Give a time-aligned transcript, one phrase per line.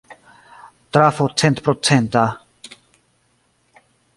[0.91, 2.25] Trafo centprocenta.